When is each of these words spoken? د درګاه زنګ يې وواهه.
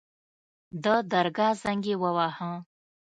د 0.83 0.85
درګاه 1.11 1.53
زنګ 1.63 1.83
يې 1.89 1.95
وواهه. 2.01 2.51